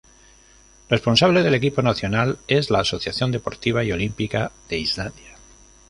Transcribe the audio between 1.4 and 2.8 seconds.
del equipo nacional es la